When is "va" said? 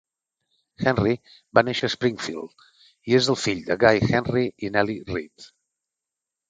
1.59-1.63